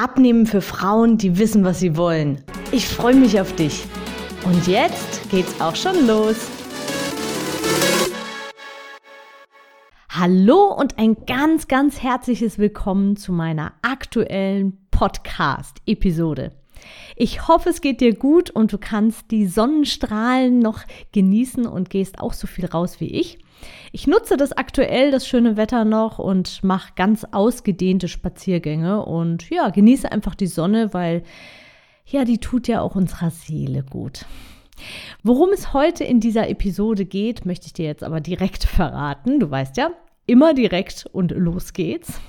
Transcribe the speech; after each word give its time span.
Abnehmen 0.00 0.46
für 0.46 0.60
Frauen, 0.60 1.18
die 1.18 1.38
wissen, 1.38 1.64
was 1.64 1.80
sie 1.80 1.96
wollen. 1.96 2.44
Ich 2.70 2.86
freue 2.86 3.16
mich 3.16 3.40
auf 3.40 3.56
dich. 3.56 3.84
Und 4.44 4.68
jetzt 4.68 5.28
geht's 5.28 5.60
auch 5.60 5.74
schon 5.74 6.06
los. 6.06 6.36
Hallo 10.08 10.72
und 10.72 10.98
ein 10.98 11.16
ganz, 11.26 11.66
ganz 11.66 12.00
herzliches 12.00 12.58
Willkommen 12.58 13.16
zu 13.16 13.32
meiner 13.32 13.72
aktuellen 13.82 14.78
Podcast-Episode. 14.92 16.52
Ich 17.16 17.48
hoffe, 17.48 17.70
es 17.70 17.80
geht 17.80 18.00
dir 18.00 18.14
gut 18.14 18.50
und 18.50 18.72
du 18.72 18.78
kannst 18.78 19.32
die 19.32 19.48
Sonnenstrahlen 19.48 20.60
noch 20.60 20.82
genießen 21.10 21.66
und 21.66 21.90
gehst 21.90 22.20
auch 22.20 22.34
so 22.34 22.46
viel 22.46 22.66
raus 22.66 23.00
wie 23.00 23.10
ich. 23.10 23.40
Ich 23.92 24.06
nutze 24.06 24.36
das 24.36 24.52
aktuell, 24.52 25.10
das 25.10 25.26
schöne 25.26 25.56
Wetter 25.56 25.84
noch 25.84 26.18
und 26.18 26.62
mache 26.62 26.92
ganz 26.96 27.24
ausgedehnte 27.30 28.08
Spaziergänge 28.08 29.04
und 29.04 29.48
ja, 29.50 29.70
genieße 29.70 30.10
einfach 30.10 30.34
die 30.34 30.46
Sonne, 30.46 30.92
weil 30.92 31.22
ja, 32.06 32.24
die 32.24 32.38
tut 32.38 32.68
ja 32.68 32.80
auch 32.80 32.94
unserer 32.94 33.30
Seele 33.30 33.82
gut. 33.82 34.24
Worum 35.22 35.50
es 35.50 35.72
heute 35.72 36.04
in 36.04 36.20
dieser 36.20 36.48
Episode 36.48 37.04
geht, 37.04 37.44
möchte 37.44 37.66
ich 37.66 37.72
dir 37.72 37.86
jetzt 37.86 38.04
aber 38.04 38.20
direkt 38.20 38.64
verraten. 38.64 39.40
Du 39.40 39.50
weißt 39.50 39.76
ja, 39.76 39.90
immer 40.26 40.54
direkt 40.54 41.06
und 41.12 41.32
los 41.32 41.72
geht's. 41.72 42.20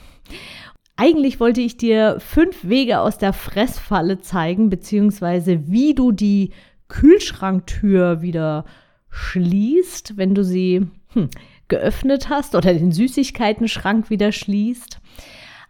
Eigentlich 0.95 1.39
wollte 1.39 1.61
ich 1.61 1.77
dir 1.77 2.17
fünf 2.19 2.67
Wege 2.67 2.99
aus 2.99 3.17
der 3.17 3.31
Fressfalle 3.31 4.19
zeigen, 4.19 4.69
beziehungsweise 4.69 5.67
wie 5.67 5.93
du 5.93 6.11
die 6.11 6.51
Kühlschranktür 6.89 8.21
wieder 8.21 8.65
schließt, 9.09 10.17
wenn 10.17 10.35
du 10.35 10.43
sie 10.43 10.87
hm, 11.13 11.29
geöffnet 11.67 12.29
hast 12.29 12.55
oder 12.55 12.73
den 12.73 12.91
Süßigkeiten-Schrank 12.91 14.09
wieder 14.09 14.31
schließt. 14.31 14.99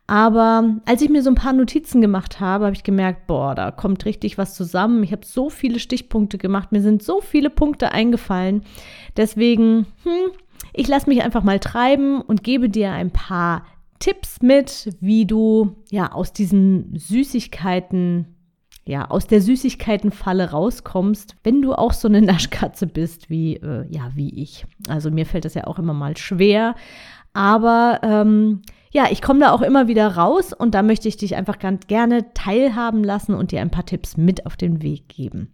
Aber 0.07 0.77
als 0.85 1.03
ich 1.03 1.09
mir 1.09 1.21
so 1.21 1.29
ein 1.29 1.35
paar 1.35 1.53
Notizen 1.53 2.01
gemacht 2.01 2.39
habe, 2.39 2.65
habe 2.65 2.75
ich 2.75 2.83
gemerkt, 2.83 3.27
boah, 3.27 3.53
da 3.53 3.69
kommt 3.69 4.05
richtig 4.05 4.39
was 4.39 4.55
zusammen. 4.55 5.03
Ich 5.03 5.11
habe 5.11 5.23
so 5.23 5.51
viele 5.51 5.79
Stichpunkte 5.79 6.39
gemacht, 6.39 6.71
mir 6.71 6.81
sind 6.81 7.03
so 7.03 7.21
viele 7.21 7.51
Punkte 7.51 7.91
eingefallen. 7.91 8.63
Deswegen, 9.17 9.85
hm, 10.03 10.31
ich 10.73 10.87
lasse 10.87 11.07
mich 11.07 11.21
einfach 11.21 11.43
mal 11.43 11.59
treiben 11.59 12.21
und 12.21 12.43
gebe 12.43 12.69
dir 12.69 12.91
ein 12.91 13.11
paar 13.11 13.65
Tipps 13.99 14.41
mit, 14.41 14.95
wie 14.99 15.27
du 15.27 15.75
ja 15.91 16.11
aus 16.11 16.33
diesen 16.33 16.97
Süßigkeiten 16.97 18.38
ja, 18.89 19.09
aus 19.09 19.27
der 19.27 19.39
Süßigkeitenfalle 19.39 20.49
rauskommst, 20.49 21.35
wenn 21.43 21.61
du 21.61 21.73
auch 21.73 21.93
so 21.93 22.07
eine 22.07 22.21
Naschkatze 22.23 22.87
bist 22.87 23.29
wie, 23.29 23.55
äh, 23.57 23.85
ja, 23.87 24.09
wie 24.15 24.41
ich. 24.41 24.65
Also 24.87 25.11
mir 25.11 25.27
fällt 25.27 25.45
das 25.45 25.53
ja 25.53 25.67
auch 25.67 25.77
immer 25.77 25.93
mal 25.93 26.17
schwer, 26.17 26.73
aber 27.31 27.99
ähm, 28.01 28.63
ja, 28.91 29.05
ich 29.11 29.21
komme 29.21 29.41
da 29.41 29.51
auch 29.51 29.61
immer 29.61 29.87
wieder 29.87 30.15
raus 30.15 30.53
und 30.53 30.73
da 30.73 30.81
möchte 30.81 31.07
ich 31.07 31.17
dich 31.17 31.35
einfach 31.35 31.59
ganz 31.59 31.85
gerne 31.85 32.33
teilhaben 32.33 33.03
lassen 33.03 33.35
und 33.35 33.51
dir 33.51 33.61
ein 33.61 33.69
paar 33.69 33.85
Tipps 33.85 34.17
mit 34.17 34.47
auf 34.47 34.57
den 34.57 34.81
Weg 34.81 35.07
geben. 35.07 35.53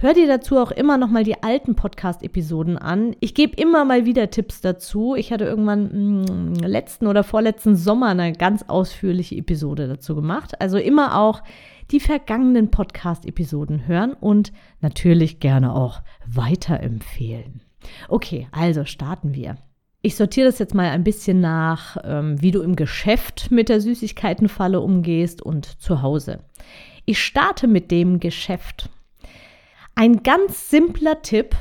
Hör 0.00 0.12
dir 0.12 0.26
dazu 0.26 0.58
auch 0.58 0.72
immer 0.72 0.98
noch 0.98 1.08
mal 1.08 1.22
die 1.22 1.44
alten 1.44 1.76
Podcast-Episoden 1.76 2.76
an. 2.76 3.14
Ich 3.20 3.34
gebe 3.34 3.54
immer 3.54 3.84
mal 3.84 4.04
wieder 4.04 4.28
Tipps 4.30 4.60
dazu. 4.60 5.14
Ich 5.14 5.32
hatte 5.32 5.44
irgendwann 5.44 6.22
mh, 6.22 6.28
hm, 6.28 6.54
letzten 6.54 7.06
oder 7.06 7.22
vorletzten 7.22 7.76
Sommer 7.76 8.08
eine 8.08 8.32
ganz 8.32 8.64
ausführliche 8.66 9.36
Episode 9.36 9.86
dazu 9.86 10.16
gemacht. 10.16 10.60
Also 10.60 10.76
immer 10.76 11.16
auch 11.20 11.42
die 11.90 12.00
vergangenen 12.00 12.70
Podcast-Episoden 12.70 13.86
hören 13.86 14.12
und 14.14 14.52
natürlich 14.80 15.40
gerne 15.40 15.74
auch 15.74 16.02
weiterempfehlen. 16.26 17.62
Okay, 18.08 18.48
also 18.52 18.84
starten 18.84 19.34
wir. 19.34 19.56
Ich 20.00 20.16
sortiere 20.16 20.46
das 20.46 20.58
jetzt 20.58 20.74
mal 20.74 20.90
ein 20.90 21.04
bisschen 21.04 21.40
nach, 21.40 21.96
ähm, 22.04 22.40
wie 22.40 22.50
du 22.50 22.62
im 22.62 22.76
Geschäft 22.76 23.50
mit 23.50 23.68
der 23.68 23.80
Süßigkeitenfalle 23.80 24.80
umgehst 24.80 25.40
und 25.40 25.80
zu 25.80 26.02
Hause. 26.02 26.40
Ich 27.06 27.22
starte 27.22 27.66
mit 27.66 27.90
dem 27.90 28.20
Geschäft. 28.20 28.90
Ein 29.94 30.22
ganz 30.22 30.70
simpler 30.70 31.22
Tipp, 31.22 31.56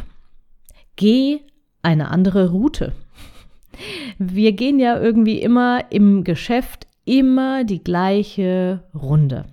geh 0.95 1.41
eine 1.81 2.09
andere 2.09 2.49
Route. 2.51 2.93
Wir 4.17 4.51
gehen 4.53 4.79
ja 4.79 4.99
irgendwie 4.99 5.41
immer 5.41 5.85
im 5.91 6.23
Geschäft 6.23 6.87
immer 7.05 7.63
die 7.63 7.83
gleiche 7.83 8.83
Runde 8.93 9.45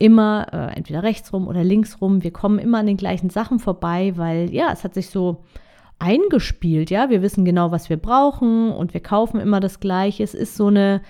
immer 0.00 0.46
äh, 0.52 0.76
entweder 0.76 1.02
rechts 1.02 1.32
rum 1.32 1.46
oder 1.46 1.62
links 1.62 2.00
rum. 2.00 2.24
Wir 2.24 2.32
kommen 2.32 2.58
immer 2.58 2.78
an 2.78 2.86
den 2.86 2.96
gleichen 2.96 3.30
Sachen 3.30 3.58
vorbei, 3.58 4.14
weil 4.16 4.52
ja, 4.52 4.72
es 4.72 4.82
hat 4.82 4.94
sich 4.94 5.10
so 5.10 5.44
eingespielt, 5.98 6.90
ja. 6.90 7.10
Wir 7.10 7.20
wissen 7.20 7.44
genau, 7.44 7.70
was 7.70 7.90
wir 7.90 7.98
brauchen 7.98 8.72
und 8.72 8.94
wir 8.94 9.02
kaufen 9.02 9.38
immer 9.38 9.60
das 9.60 9.78
Gleiche. 9.78 10.24
Es 10.24 10.34
ist 10.34 10.56
so 10.56 10.68
eine, 10.68 11.02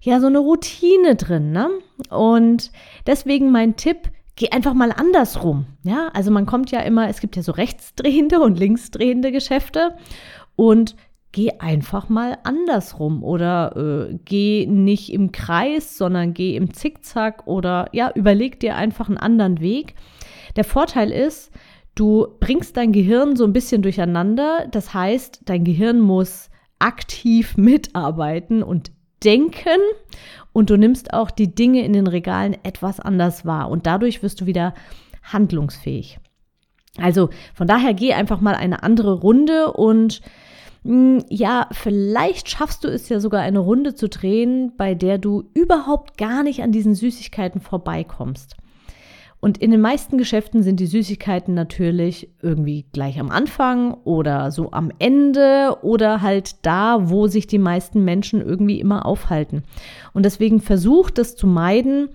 ja, 0.00 0.20
so 0.20 0.28
eine 0.28 0.38
Routine 0.38 1.16
drin, 1.16 1.50
ne? 1.50 1.68
Und 2.08 2.70
deswegen 3.06 3.50
mein 3.50 3.74
Tipp, 3.74 4.10
geh 4.36 4.50
einfach 4.50 4.74
mal 4.74 4.92
andersrum, 4.92 5.66
ja. 5.82 6.08
Also 6.14 6.30
man 6.30 6.46
kommt 6.46 6.70
ja 6.70 6.80
immer, 6.80 7.08
es 7.08 7.20
gibt 7.20 7.34
ja 7.34 7.42
so 7.42 7.50
rechtsdrehende 7.50 8.38
und 8.38 8.60
linksdrehende 8.60 9.32
Geschäfte 9.32 9.96
und 10.54 10.94
geh 11.34 11.50
einfach 11.58 12.08
mal 12.08 12.38
andersrum 12.44 13.24
oder 13.24 13.76
äh, 13.76 14.18
geh 14.24 14.66
nicht 14.66 15.12
im 15.12 15.32
Kreis, 15.32 15.98
sondern 15.98 16.32
geh 16.32 16.54
im 16.54 16.72
Zickzack 16.72 17.48
oder 17.48 17.88
ja, 17.90 18.12
überleg 18.14 18.60
dir 18.60 18.76
einfach 18.76 19.08
einen 19.08 19.18
anderen 19.18 19.60
Weg. 19.60 19.96
Der 20.54 20.62
Vorteil 20.62 21.10
ist, 21.10 21.50
du 21.96 22.28
bringst 22.38 22.76
dein 22.76 22.92
Gehirn 22.92 23.34
so 23.34 23.42
ein 23.44 23.52
bisschen 23.52 23.82
durcheinander. 23.82 24.68
Das 24.70 24.94
heißt, 24.94 25.40
dein 25.46 25.64
Gehirn 25.64 25.98
muss 25.98 26.50
aktiv 26.78 27.56
mitarbeiten 27.56 28.62
und 28.62 28.92
denken 29.24 29.80
und 30.52 30.70
du 30.70 30.76
nimmst 30.76 31.12
auch 31.12 31.32
die 31.32 31.52
Dinge 31.52 31.84
in 31.84 31.94
den 31.94 32.06
Regalen 32.06 32.56
etwas 32.62 33.00
anders 33.00 33.44
wahr 33.44 33.70
und 33.70 33.86
dadurch 33.86 34.22
wirst 34.22 34.40
du 34.40 34.46
wieder 34.46 34.72
handlungsfähig. 35.24 36.20
Also 36.96 37.30
von 37.54 37.66
daher 37.66 37.92
geh 37.92 38.12
einfach 38.12 38.40
mal 38.40 38.54
eine 38.54 38.84
andere 38.84 39.14
Runde 39.14 39.72
und 39.72 40.20
ja, 40.84 41.66
vielleicht 41.72 42.50
schaffst 42.50 42.84
du 42.84 42.88
es 42.88 43.08
ja 43.08 43.18
sogar 43.18 43.40
eine 43.40 43.58
Runde 43.58 43.94
zu 43.94 44.08
drehen, 44.08 44.72
bei 44.76 44.94
der 44.94 45.16
du 45.16 45.44
überhaupt 45.54 46.18
gar 46.18 46.42
nicht 46.42 46.62
an 46.62 46.72
diesen 46.72 46.94
Süßigkeiten 46.94 47.62
vorbeikommst. 47.62 48.56
Und 49.40 49.58
in 49.58 49.70
den 49.70 49.80
meisten 49.80 50.16
Geschäften 50.16 50.62
sind 50.62 50.80
die 50.80 50.86
Süßigkeiten 50.86 51.52
natürlich 51.52 52.30
irgendwie 52.40 52.86
gleich 52.92 53.20
am 53.20 53.30
Anfang 53.30 53.92
oder 54.04 54.50
so 54.50 54.72
am 54.72 54.90
Ende 54.98 55.76
oder 55.82 56.22
halt 56.22 56.64
da, 56.64 57.10
wo 57.10 57.26
sich 57.26 57.46
die 57.46 57.58
meisten 57.58 58.04
Menschen 58.04 58.40
irgendwie 58.40 58.80
immer 58.80 59.04
aufhalten. 59.04 59.64
Und 60.14 60.24
deswegen 60.24 60.60
versuch 60.60 61.10
das 61.10 61.36
zu 61.36 61.46
meiden 61.46 62.08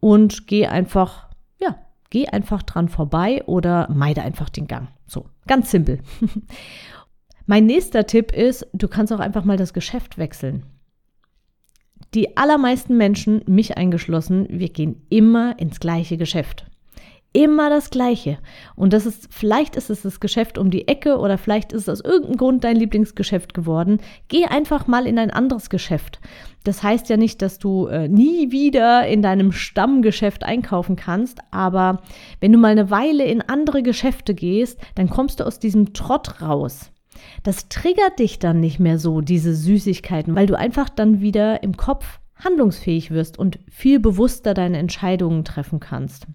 und 0.00 0.46
geh 0.46 0.66
einfach, 0.66 1.28
ja, 1.58 1.76
geh 2.08 2.28
einfach 2.28 2.62
dran 2.62 2.88
vorbei 2.88 3.44
oder 3.44 3.88
meide 3.92 4.22
einfach 4.22 4.48
den 4.48 4.66
Gang. 4.66 4.88
So, 5.06 5.26
ganz 5.46 5.70
simpel. 5.70 6.00
Mein 7.46 7.66
nächster 7.66 8.06
Tipp 8.06 8.32
ist, 8.32 8.66
du 8.72 8.88
kannst 8.88 9.12
auch 9.12 9.20
einfach 9.20 9.44
mal 9.44 9.56
das 9.56 9.72
Geschäft 9.72 10.18
wechseln. 10.18 10.64
Die 12.14 12.36
allermeisten 12.36 12.96
Menschen, 12.96 13.42
mich 13.46 13.76
eingeschlossen, 13.76 14.46
wir 14.50 14.68
gehen 14.68 15.06
immer 15.10 15.58
ins 15.58 15.78
gleiche 15.78 16.16
Geschäft. 16.16 16.66
Immer 17.32 17.70
das 17.70 17.90
Gleiche. 17.90 18.38
Und 18.74 18.92
das 18.92 19.06
ist, 19.06 19.28
vielleicht 19.32 19.76
ist 19.76 19.88
es 19.88 20.02
das 20.02 20.18
Geschäft 20.18 20.58
um 20.58 20.72
die 20.72 20.88
Ecke 20.88 21.18
oder 21.18 21.38
vielleicht 21.38 21.72
ist 21.72 21.82
es 21.82 21.88
aus 21.88 22.00
irgendeinem 22.00 22.36
Grund 22.38 22.64
dein 22.64 22.74
Lieblingsgeschäft 22.74 23.54
geworden. 23.54 24.00
Geh 24.26 24.46
einfach 24.46 24.88
mal 24.88 25.06
in 25.06 25.16
ein 25.16 25.30
anderes 25.30 25.70
Geschäft. 25.70 26.18
Das 26.64 26.82
heißt 26.82 27.08
ja 27.08 27.16
nicht, 27.16 27.40
dass 27.40 27.60
du 27.60 27.86
äh, 27.86 28.08
nie 28.08 28.50
wieder 28.50 29.06
in 29.06 29.22
deinem 29.22 29.52
Stammgeschäft 29.52 30.42
einkaufen 30.42 30.96
kannst, 30.96 31.38
aber 31.52 32.02
wenn 32.40 32.50
du 32.52 32.58
mal 32.58 32.72
eine 32.72 32.90
Weile 32.90 33.24
in 33.24 33.42
andere 33.42 33.84
Geschäfte 33.84 34.34
gehst, 34.34 34.80
dann 34.96 35.08
kommst 35.08 35.38
du 35.38 35.46
aus 35.46 35.60
diesem 35.60 35.92
Trott 35.92 36.42
raus. 36.42 36.90
Das 37.42 37.68
triggert 37.68 38.18
dich 38.18 38.38
dann 38.38 38.60
nicht 38.60 38.80
mehr 38.80 38.98
so, 38.98 39.20
diese 39.20 39.54
Süßigkeiten, 39.54 40.34
weil 40.34 40.46
du 40.46 40.56
einfach 40.56 40.88
dann 40.88 41.20
wieder 41.20 41.62
im 41.62 41.76
Kopf 41.76 42.20
handlungsfähig 42.36 43.10
wirst 43.10 43.38
und 43.38 43.58
viel 43.70 44.00
bewusster 44.00 44.54
deine 44.54 44.78
Entscheidungen 44.78 45.44
treffen 45.44 45.80
kannst. 45.80 46.26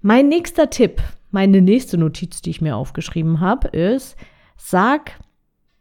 Mein 0.00 0.28
nächster 0.28 0.68
Tipp, 0.68 1.00
meine 1.30 1.62
nächste 1.62 1.96
Notiz, 1.96 2.42
die 2.42 2.50
ich 2.50 2.60
mir 2.60 2.76
aufgeschrieben 2.76 3.40
habe, 3.40 3.68
ist, 3.68 4.16
sag, 4.56 5.12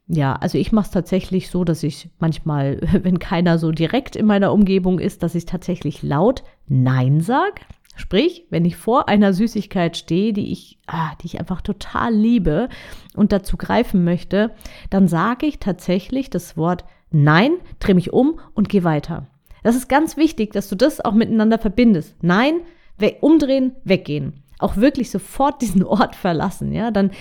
ja, 0.08 0.36
also 0.36 0.58
ich 0.58 0.72
mache 0.72 0.86
es 0.86 0.92
tatsächlich 0.92 1.50
so, 1.50 1.64
dass 1.64 1.84
ich 1.84 2.10
manchmal, 2.20 2.80
wenn 3.04 3.20
keiner 3.20 3.58
so 3.58 3.72
direkt 3.72 4.16
in 4.16 4.26
meiner 4.26 4.54
Umgebung 4.54 5.00
ist, 5.00 5.24
dass 5.24 5.36
ich 5.36 5.46
tatsächlich 5.46 6.04
laut 6.04 6.44
Nein 6.68 7.22
sag. 7.22 7.62
Sprich, 7.96 8.46
wenn 8.50 8.66
ich 8.66 8.78
vor 8.78 9.10
einer 9.10 9.34
Süßigkeit 9.34 9.98
stehe, 9.98 10.34
die 10.34 10.52
ich, 10.52 10.80
ah, 10.88 11.12
die 11.22 11.28
ich 11.28 11.40
einfach 11.40 11.62
total 11.62 12.14
liebe 12.14 12.70
und 13.16 13.32
dazu 13.32 13.58
greifen 13.58 14.04
möchte, 14.04 14.52
dann 14.90 15.08
sage 15.08 15.46
ich 15.46 15.60
tatsächlich 15.60 16.30
das 16.30 16.58
Wort 16.58 16.86
Nein, 17.14 17.52
drehe 17.80 17.96
mich 17.96 18.14
um 18.14 18.40
und 18.54 18.70
gehe 18.70 18.86
weiter. 18.86 19.28
Das 19.64 19.76
ist 19.76 19.90
ganz 19.90 20.16
wichtig, 20.16 20.54
dass 20.54 20.70
du 20.70 20.76
das 20.76 21.04
auch 21.04 21.14
miteinander 21.14 21.60
verbindest. 21.60 22.16
Nein, 22.22 22.62
we 22.98 23.16
umdrehen, 23.20 23.76
weggehen. 23.84 24.44
Auch 24.60 24.78
wirklich 24.78 25.12
sofort 25.12 25.62
diesen 25.62 25.84
Ort 25.84 26.16
verlassen, 26.16 26.72
ja, 26.72 26.92
dann, 26.92 27.12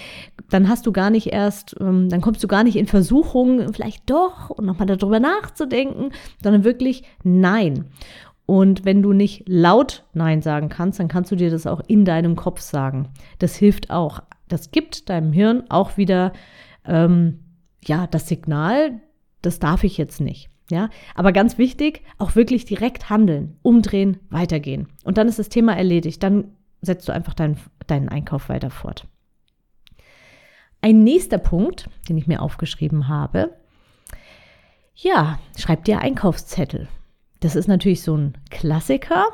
dann 0.49 0.69
hast 0.69 0.87
du 0.87 0.93
gar 0.93 1.11
nicht 1.11 1.29
erst, 1.29 1.77
ähm, 1.81 2.09
dann 2.09 2.21
kommst 2.21 2.43
du 2.45 2.49
gar 2.49 2.63
nicht 2.63 2.77
in 2.77 2.87
Versuchung, 2.87 3.73
vielleicht 3.73 4.09
doch 4.09 4.51
und 4.51 4.67
nochmal 4.67 4.87
darüber 4.87 5.21
nachzudenken, 5.21 6.13
sondern 6.43 6.65
wirklich 6.65 7.03
Nein. 7.25 7.87
Und 8.50 8.85
wenn 8.85 9.00
du 9.00 9.12
nicht 9.12 9.44
laut 9.47 10.02
Nein 10.12 10.43
sagen 10.43 10.70
kannst, 10.70 10.99
dann 10.99 11.06
kannst 11.06 11.31
du 11.31 11.37
dir 11.37 11.50
das 11.50 11.69
auch 11.69 11.81
in 11.87 12.05
deinem 12.05 12.35
Kopf 12.35 12.58
sagen. 12.58 13.11
Das 13.38 13.55
hilft 13.55 13.91
auch. 13.91 14.25
Das 14.49 14.73
gibt 14.73 15.08
deinem 15.08 15.32
Hirn 15.32 15.62
auch 15.69 15.97
wieder 15.97 16.32
ähm, 16.85 17.38
ja 17.85 18.08
das 18.08 18.26
Signal, 18.26 19.02
das 19.41 19.61
darf 19.61 19.85
ich 19.85 19.97
jetzt 19.99 20.20
nicht. 20.20 20.50
Ja, 20.69 20.91
aber 21.14 21.31
ganz 21.31 21.58
wichtig, 21.58 22.02
auch 22.19 22.35
wirklich 22.35 22.64
direkt 22.64 23.08
handeln, 23.08 23.56
umdrehen, 23.62 24.19
weitergehen. 24.31 24.88
Und 25.05 25.17
dann 25.17 25.29
ist 25.29 25.38
das 25.38 25.49
Thema 25.49 25.76
erledigt. 25.76 26.20
Dann 26.20 26.56
setzt 26.82 27.06
du 27.06 27.12
einfach 27.12 27.35
deinen, 27.35 27.56
deinen 27.87 28.08
Einkauf 28.08 28.49
weiter 28.49 28.70
fort. 28.70 29.06
Ein 30.81 31.05
nächster 31.05 31.38
Punkt, 31.38 31.88
den 32.08 32.19
ich 32.19 32.26
mir 32.26 32.43
aufgeschrieben 32.43 33.06
habe, 33.06 33.55
ja, 34.97 35.38
schreib 35.56 35.85
dir 35.85 36.00
Einkaufszettel. 36.00 36.88
Das 37.41 37.57
ist 37.57 37.69
natürlich 37.69 38.03
so 38.03 38.17
ein 38.17 38.35
Klassiker, 38.51 39.27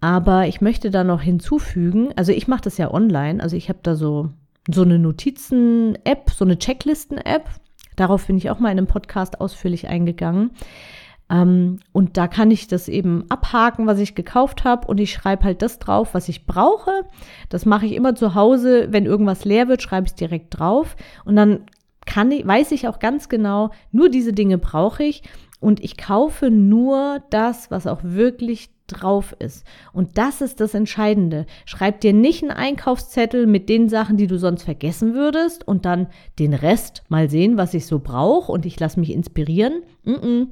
aber 0.00 0.46
ich 0.46 0.60
möchte 0.60 0.90
da 0.90 1.04
noch 1.04 1.22
hinzufügen, 1.22 2.12
also 2.16 2.32
ich 2.32 2.46
mache 2.48 2.62
das 2.62 2.78
ja 2.78 2.92
online, 2.92 3.42
also 3.42 3.56
ich 3.56 3.68
habe 3.68 3.80
da 3.82 3.96
so, 3.96 4.30
so 4.70 4.82
eine 4.82 4.98
Notizen-App, 4.98 6.30
so 6.30 6.44
eine 6.44 6.58
Checklisten-App, 6.58 7.48
Darauf 7.96 8.26
bin 8.26 8.36
ich 8.36 8.50
auch 8.50 8.58
mal 8.58 8.70
in 8.70 8.78
einem 8.78 8.86
Podcast 8.86 9.40
ausführlich 9.40 9.88
eingegangen. 9.88 10.52
Ähm, 11.30 11.80
und 11.92 12.16
da 12.16 12.28
kann 12.28 12.50
ich 12.50 12.68
das 12.68 12.88
eben 12.88 13.24
abhaken, 13.28 13.86
was 13.86 13.98
ich 13.98 14.14
gekauft 14.14 14.64
habe 14.64 14.86
und 14.88 14.98
ich 14.98 15.12
schreibe 15.12 15.44
halt 15.44 15.62
das 15.62 15.78
drauf, 15.78 16.14
was 16.14 16.28
ich 16.28 16.46
brauche. 16.46 17.04
Das 17.48 17.66
mache 17.66 17.86
ich 17.86 17.92
immer 17.92 18.14
zu 18.14 18.34
Hause. 18.34 18.88
Wenn 18.90 19.06
irgendwas 19.06 19.44
leer 19.44 19.68
wird, 19.68 19.82
schreibe 19.82 20.06
ich 20.06 20.12
es 20.12 20.16
direkt 20.16 20.58
drauf. 20.58 20.96
Und 21.24 21.36
dann 21.36 21.66
kann 22.06 22.30
ich, 22.32 22.46
weiß 22.46 22.72
ich 22.72 22.88
auch 22.88 22.98
ganz 22.98 23.28
genau, 23.28 23.70
nur 23.92 24.08
diese 24.08 24.32
Dinge 24.32 24.58
brauche 24.58 25.04
ich 25.04 25.22
und 25.62 25.82
ich 25.82 25.96
kaufe 25.96 26.50
nur 26.50 27.22
das, 27.30 27.70
was 27.70 27.86
auch 27.86 28.00
wirklich 28.02 28.70
drauf 28.88 29.34
ist. 29.38 29.64
Und 29.92 30.18
das 30.18 30.40
ist 30.40 30.60
das 30.60 30.74
Entscheidende. 30.74 31.46
Schreib 31.66 32.00
dir 32.00 32.12
nicht 32.12 32.42
einen 32.42 32.50
Einkaufszettel 32.50 33.46
mit 33.46 33.68
den 33.68 33.88
Sachen, 33.88 34.16
die 34.16 34.26
du 34.26 34.40
sonst 34.40 34.64
vergessen 34.64 35.14
würdest 35.14 35.66
und 35.66 35.84
dann 35.84 36.08
den 36.40 36.52
Rest 36.52 37.04
mal 37.08 37.30
sehen, 37.30 37.56
was 37.56 37.74
ich 37.74 37.86
so 37.86 38.00
brauche 38.00 38.50
und 38.50 38.66
ich 38.66 38.78
lasse 38.80 38.98
mich 38.98 39.12
inspirieren, 39.12 39.82
mm 40.02 40.10
-mm. 40.10 40.46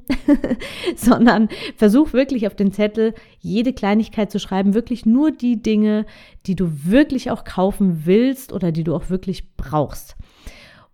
sondern 0.95 1.49
versuch 1.75 2.13
wirklich 2.13 2.47
auf 2.47 2.55
den 2.55 2.71
Zettel 2.71 3.13
jede 3.39 3.73
Kleinigkeit 3.73 4.31
zu 4.31 4.39
schreiben, 4.39 4.73
wirklich 4.73 5.05
nur 5.05 5.31
die 5.31 5.61
Dinge, 5.61 6.05
die 6.45 6.55
du 6.55 6.69
wirklich 6.85 7.31
auch 7.31 7.43
kaufen 7.43 8.03
willst 8.05 8.53
oder 8.53 8.71
die 8.71 8.85
du 8.85 8.95
auch 8.95 9.09
wirklich 9.09 9.55
brauchst. 9.57 10.15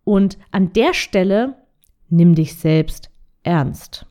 Und 0.04 0.40
an 0.52 0.74
der 0.74 0.96
Stelle 0.96 1.56
nimm 2.10 2.34
dich 2.34 2.56
selbst 2.56 3.12
ernst. 3.48 4.06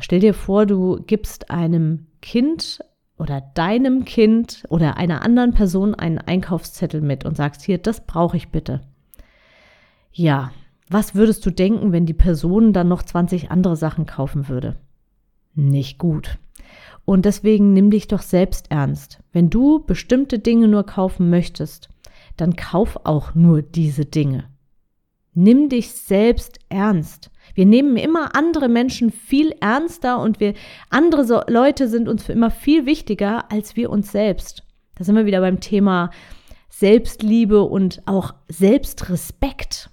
Stell 0.00 0.20
dir 0.20 0.34
vor, 0.34 0.64
du 0.64 1.02
gibst 1.06 1.50
einem 1.50 2.06
Kind 2.22 2.80
oder 3.18 3.42
deinem 3.54 4.04
Kind 4.04 4.64
oder 4.70 4.96
einer 4.96 5.22
anderen 5.22 5.52
Person 5.52 5.94
einen 5.94 6.18
Einkaufszettel 6.18 7.00
mit 7.02 7.24
und 7.24 7.36
sagst, 7.36 7.62
hier, 7.62 7.78
das 7.78 8.06
brauche 8.06 8.36
ich 8.36 8.48
bitte. 8.48 8.80
Ja, 10.12 10.50
was 10.88 11.14
würdest 11.14 11.44
du 11.44 11.50
denken, 11.50 11.92
wenn 11.92 12.06
die 12.06 12.14
Person 12.14 12.72
dann 12.72 12.88
noch 12.88 13.02
20 13.02 13.50
andere 13.50 13.76
Sachen 13.76 14.06
kaufen 14.06 14.48
würde? 14.48 14.76
Nicht 15.54 15.98
gut. 15.98 16.38
Und 17.04 17.24
deswegen 17.24 17.72
nimm 17.72 17.90
dich 17.90 18.08
doch 18.08 18.22
selbst 18.22 18.70
ernst. 18.70 19.20
Wenn 19.32 19.50
du 19.50 19.84
bestimmte 19.84 20.38
Dinge 20.38 20.68
nur 20.68 20.84
kaufen 20.84 21.28
möchtest, 21.28 21.90
dann 22.36 22.56
kauf 22.56 22.98
auch 23.04 23.34
nur 23.34 23.62
diese 23.62 24.06
Dinge. 24.06 24.44
Nimm 25.40 25.68
dich 25.68 25.92
selbst 25.92 26.58
ernst. 26.68 27.30
Wir 27.54 27.64
nehmen 27.64 27.96
immer 27.96 28.34
andere 28.34 28.68
Menschen 28.68 29.12
viel 29.12 29.52
ernster 29.60 30.18
und 30.18 30.40
wir 30.40 30.54
andere 30.90 31.24
so 31.24 31.42
Leute 31.46 31.86
sind 31.86 32.08
uns 32.08 32.24
für 32.24 32.32
immer 32.32 32.50
viel 32.50 32.86
wichtiger 32.86 33.48
als 33.52 33.76
wir 33.76 33.90
uns 33.90 34.10
selbst. 34.10 34.64
Da 34.96 35.04
sind 35.04 35.14
wir 35.14 35.26
wieder 35.26 35.40
beim 35.40 35.60
Thema 35.60 36.10
Selbstliebe 36.70 37.62
und 37.62 38.02
auch 38.04 38.34
Selbstrespekt. 38.48 39.90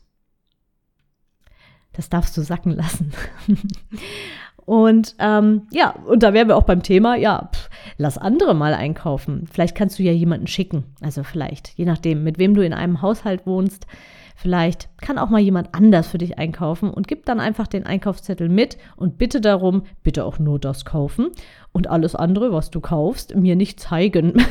Das 1.94 2.10
darfst 2.10 2.36
du 2.38 2.42
sacken 2.42 2.72
lassen. 2.72 3.12
und 4.66 5.16
ähm, 5.20 5.68
ja, 5.72 5.92
und 5.92 6.24
da 6.24 6.34
wären 6.34 6.48
wir 6.48 6.58
auch 6.58 6.64
beim 6.64 6.82
Thema, 6.82 7.18
ja, 7.18 7.52
pff, 7.54 7.70
lass 8.00 8.18
andere 8.18 8.56
mal 8.56 8.74
einkaufen. 8.74 9.48
Vielleicht 9.52 9.76
kannst 9.76 10.00
du 10.00 10.04
ja 10.04 10.12
jemanden 10.12 10.48
schicken. 10.48 10.86
Also 11.02 11.22
vielleicht, 11.22 11.78
je 11.78 11.86
nachdem, 11.86 12.24
mit 12.24 12.40
wem 12.40 12.56
du 12.56 12.66
in 12.66 12.74
einem 12.74 13.04
Haushalt 13.04 13.46
wohnst, 13.46 13.86
Vielleicht 14.36 14.90
kann 14.98 15.18
auch 15.18 15.30
mal 15.30 15.40
jemand 15.40 15.74
anders 15.74 16.08
für 16.08 16.18
dich 16.18 16.38
einkaufen 16.38 16.90
und 16.92 17.08
gib 17.08 17.26
dann 17.26 17.40
einfach 17.40 17.68
den 17.68 17.86
Einkaufszettel 17.86 18.50
mit 18.50 18.78
und 18.98 19.18
bitte 19.18 19.40
darum, 19.40 19.84
bitte 20.04 20.26
auch 20.26 20.40
nur 20.40 20.60
das 20.60 20.84
kaufen 20.84 21.32
und 21.72 21.90
alles 21.90 22.16
andere, 22.16 22.52
was 22.52 22.70
du 22.70 22.82
kaufst, 22.82 23.34
mir 23.34 23.56
nicht 23.56 23.80
zeigen. 23.80 24.46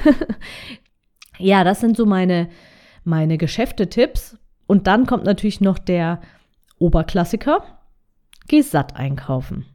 ja, 1.38 1.64
das 1.64 1.80
sind 1.80 1.98
so 1.98 2.06
meine, 2.06 2.48
meine 3.04 3.36
Geschäftetipps. 3.36 4.38
Und 4.66 4.86
dann 4.86 5.06
kommt 5.06 5.24
natürlich 5.24 5.60
noch 5.60 5.78
der 5.78 6.22
Oberklassiker. 6.78 7.62
Geh 8.48 8.62
satt 8.62 8.96
einkaufen. 8.96 9.66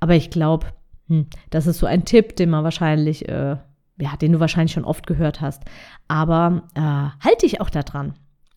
Aber 0.00 0.14
ich 0.14 0.30
glaube, 0.30 0.66
hm, 1.08 1.26
das 1.50 1.68
ist 1.68 1.78
so 1.78 1.86
ein 1.86 2.04
Tipp, 2.04 2.34
den 2.34 2.50
man 2.50 2.64
wahrscheinlich, 2.64 3.28
äh, 3.28 3.56
ja, 3.98 4.16
den 4.20 4.32
du 4.32 4.40
wahrscheinlich 4.40 4.72
schon 4.72 4.84
oft 4.84 5.06
gehört 5.06 5.40
hast. 5.40 5.62
Aber 6.08 6.64
äh, 6.74 6.80
halte 6.80 7.46
dich 7.46 7.60
auch 7.60 7.70
daran. 7.70 8.14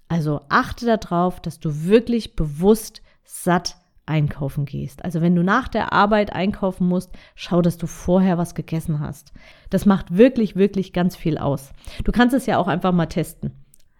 Also 0.09 0.41
achte 0.49 0.97
darauf, 0.97 1.39
dass 1.39 1.59
du 1.59 1.85
wirklich 1.85 2.35
bewusst 2.35 3.01
satt 3.23 3.77
einkaufen 4.07 4.65
gehst. 4.65 5.05
Also 5.05 5.21
wenn 5.21 5.35
du 5.35 5.43
nach 5.43 5.67
der 5.67 5.93
Arbeit 5.93 6.33
einkaufen 6.33 6.87
musst, 6.87 7.11
schau, 7.35 7.61
dass 7.61 7.77
du 7.77 7.85
vorher 7.85 8.39
was 8.39 8.55
gegessen 8.55 8.99
hast. 8.99 9.31
Das 9.69 9.85
macht 9.85 10.17
wirklich, 10.17 10.55
wirklich 10.55 10.93
ganz 10.93 11.15
viel 11.15 11.37
aus. 11.37 11.71
Du 12.03 12.11
kannst 12.11 12.35
es 12.35 12.47
ja 12.47 12.57
auch 12.57 12.67
einfach 12.67 12.91
mal 12.91 13.05
testen. 13.05 13.51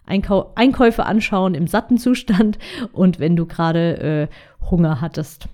Einkau 0.07 0.51
Einkäufe 0.55 1.05
anschauen 1.05 1.53
im 1.53 1.67
satten 1.67 1.99
Zustand 1.99 2.57
und 2.91 3.19
wenn 3.19 3.35
du 3.35 3.45
gerade 3.45 4.29
äh, 4.31 4.65
Hunger 4.69 4.99
hattest. 5.01 5.47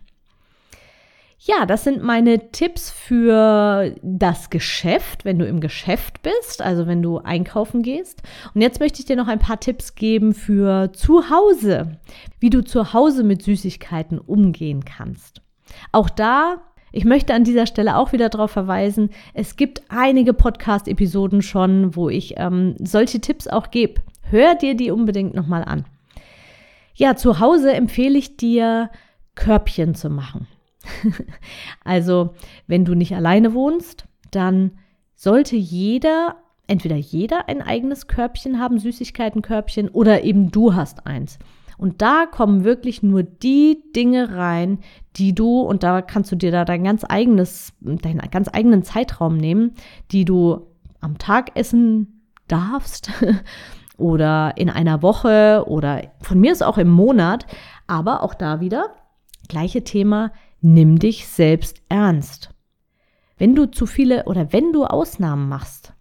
Ja, 1.48 1.68
das 1.68 1.84
sind 1.84 2.02
meine 2.02 2.52
Tipps 2.52 2.90
für 2.90 3.94
das 4.02 4.50
Geschäft, 4.50 5.26
wenn 5.26 5.38
du 5.38 5.46
im 5.46 5.60
Geschäft 5.60 6.24
bist, 6.24 6.64
also 6.64 6.88
wenn 6.88 7.04
du 7.04 7.20
einkaufen 7.20 7.84
gehst. 7.84 8.24
Und 8.56 8.62
jetzt 8.62 8.80
möchte 8.80 9.00
ich 9.00 9.06
dir 9.06 9.16
noch 9.16 9.28
ein 9.28 9.38
paar 9.38 9.60
Tipps 9.60 9.94
geben 9.94 10.34
für 10.34 10.92
zu 10.94 11.30
Hause, 11.30 12.00
wie 12.40 12.50
du 12.50 12.64
zu 12.64 12.94
Hause 12.94 13.24
mit 13.24 13.44
Süßigkeiten 13.44 14.18
umgehen 14.18 14.86
kannst. 14.86 15.42
Auch 15.92 16.10
da 16.10 16.62
ich 16.92 17.04
möchte 17.04 17.34
an 17.34 17.44
dieser 17.44 17.68
Stelle 17.68 17.98
auch 17.98 18.14
wieder 18.14 18.30
darauf 18.30 18.52
verweisen, 18.52 19.10
es 19.34 19.58
gibt 19.58 19.82
einige 19.90 20.34
Podcast-Episoden 20.34 21.42
schon, 21.42 21.94
wo 21.94 22.10
ich 22.10 22.36
ähm, 22.38 22.76
solche 22.80 23.20
Tipps 23.20 23.48
auch 23.48 23.70
gebe. 23.70 24.02
Hör 24.22 24.56
dir 24.56 24.76
die 24.76 24.92
unbedingt 24.92 25.36
nochmal 25.36 25.66
an. 25.66 25.84
Ja, 26.96 27.18
zu 27.18 27.42
Hause 27.42 27.74
empfehle 27.74 28.18
ich 28.18 28.38
dir, 28.38 28.90
Körbchen 29.36 29.94
zu 29.94 30.10
machen. 30.10 30.48
also, 31.84 32.34
wenn 32.68 32.86
du 32.86 32.94
nicht 32.96 33.16
alleine 33.16 33.54
wohnst, 33.54 34.06
dann 34.32 34.72
sollte 35.16 35.56
jeder, 35.56 36.38
entweder 36.68 36.96
jeder 36.96 37.48
ein 37.48 37.62
eigenes 37.62 38.08
Körbchen 38.08 38.60
haben, 38.60 38.80
Süßigkeitenkörbchen, 38.80 39.90
oder 39.90 40.24
eben 40.24 40.52
du 40.52 40.76
hast 40.76 41.06
eins. 41.08 41.40
Und 41.78 42.02
da 42.02 42.26
kommen 42.26 42.64
wirklich 42.64 43.04
nur 43.04 43.24
die 43.24 43.84
Dinge 43.96 44.36
rein, 44.36 44.80
die 45.18 45.34
du, 45.36 45.62
und 45.62 45.84
da 45.84 46.02
kannst 46.02 46.32
du 46.32 46.36
dir 46.36 46.52
da 46.52 46.66
dein 46.66 46.84
ganz 46.84 47.06
eigenes, 47.08 47.74
deinen 47.82 48.20
ganz 48.32 48.50
eigenen 48.52 48.84
Zeitraum 48.84 49.38
nehmen, 49.38 49.74
die 50.12 50.26
du 50.26 50.68
am 51.02 51.18
Tag 51.18 51.52
essen 51.56 52.22
darfst 52.48 53.12
oder 53.98 54.54
in 54.58 54.70
einer 54.70 55.02
Woche 55.02 55.66
oder 55.68 56.04
von 56.22 56.40
mir 56.40 56.52
ist 56.52 56.64
auch 56.64 56.78
im 56.78 56.90
Monat. 56.90 57.46
Aber 57.88 58.24
auch 58.24 58.34
da 58.34 58.62
wieder, 58.62 58.96
gleiche 59.48 59.84
Thema, 59.84 60.32
nimm 60.66 60.98
dich 60.98 61.28
selbst 61.28 61.84
ernst. 61.90 62.50
Wenn 63.38 63.54
du 63.54 63.68
zu 63.68 63.86
viele 63.86 64.26
oder 64.26 64.52
wenn 64.52 64.74
du 64.74 64.86
Ausnahmen 64.86 65.48
machst, 65.48 65.94